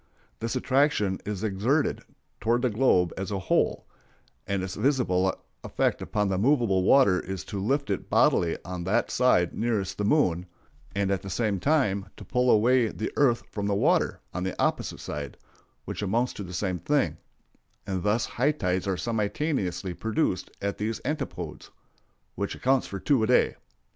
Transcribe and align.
This 0.39 0.55
attraction 0.55 1.19
is 1.27 1.43
exerted 1.43 2.01
toward 2.39 2.63
the 2.63 2.71
globe 2.71 3.13
as 3.17 3.29
a 3.29 3.37
whole; 3.37 3.85
and 4.47 4.63
its 4.63 4.73
visible 4.73 5.31
effect 5.63 6.01
upon 6.01 6.27
the 6.27 6.39
movable 6.39 6.81
water 6.81 7.19
is 7.19 7.43
to 7.45 7.61
lift 7.61 7.91
it 7.91 8.09
bodily 8.09 8.57
on 8.65 8.83
that 8.85 9.11
side 9.11 9.53
nearest 9.53 9.99
the 9.99 10.03
moon, 10.03 10.47
and 10.95 11.11
at 11.11 11.21
the 11.21 11.29
same 11.29 11.59
time 11.59 12.07
to 12.17 12.25
pull 12.25 12.49
away 12.49 12.87
the 12.87 13.11
earth 13.15 13.43
from 13.51 13.67
the 13.67 13.75
water 13.75 14.19
on 14.33 14.41
the 14.43 14.59
opposite 14.59 14.99
side, 14.99 15.37
which 15.85 16.01
amounts 16.01 16.33
to 16.33 16.41
the 16.43 16.51
same 16.51 16.79
thing; 16.79 17.17
and 17.85 18.01
thus 18.01 18.25
high 18.25 18.53
tides 18.53 18.87
are 18.87 18.97
simultaneously 18.97 19.93
produced 19.93 20.49
at 20.63 20.79
these 20.79 20.99
antipodes, 21.05 21.69
which 22.33 22.55
accounts 22.55 22.87
for 22.87 22.97
the 22.97 23.05
two 23.05 23.21
a 23.21 23.27
day. 23.27 23.55